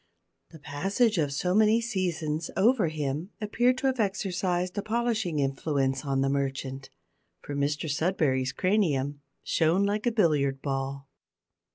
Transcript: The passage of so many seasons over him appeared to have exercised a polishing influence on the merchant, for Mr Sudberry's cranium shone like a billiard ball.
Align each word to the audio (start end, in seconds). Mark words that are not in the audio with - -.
The 0.49 0.57
passage 0.57 1.19
of 1.19 1.31
so 1.31 1.53
many 1.53 1.79
seasons 1.79 2.49
over 2.57 2.87
him 2.87 3.29
appeared 3.39 3.77
to 3.77 3.85
have 3.85 3.99
exercised 3.99 4.75
a 4.75 4.81
polishing 4.81 5.37
influence 5.37 6.03
on 6.03 6.21
the 6.21 6.27
merchant, 6.29 6.89
for 7.43 7.53
Mr 7.53 7.87
Sudberry's 7.87 8.51
cranium 8.51 9.21
shone 9.43 9.83
like 9.83 10.07
a 10.07 10.11
billiard 10.11 10.59
ball. 10.63 11.07